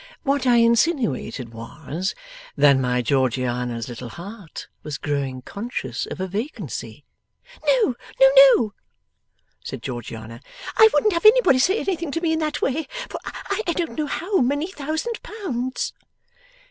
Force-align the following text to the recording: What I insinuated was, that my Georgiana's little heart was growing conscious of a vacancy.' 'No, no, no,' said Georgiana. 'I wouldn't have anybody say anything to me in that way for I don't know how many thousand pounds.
What 0.23 0.47
I 0.47 0.55
insinuated 0.55 1.53
was, 1.53 2.15
that 2.57 2.75
my 2.79 3.03
Georgiana's 3.03 3.87
little 3.87 4.09
heart 4.09 4.67
was 4.81 4.97
growing 4.97 5.43
conscious 5.43 6.07
of 6.07 6.19
a 6.19 6.25
vacancy.' 6.27 7.05
'No, 7.67 7.93
no, 8.19 8.31
no,' 8.47 8.73
said 9.63 9.83
Georgiana. 9.83 10.41
'I 10.75 10.89
wouldn't 10.91 11.13
have 11.13 11.27
anybody 11.27 11.59
say 11.59 11.79
anything 11.79 12.09
to 12.13 12.21
me 12.21 12.33
in 12.33 12.39
that 12.39 12.63
way 12.63 12.87
for 13.09 13.19
I 13.23 13.61
don't 13.73 13.95
know 13.95 14.07
how 14.07 14.39
many 14.41 14.65
thousand 14.71 15.21
pounds. 15.21 15.93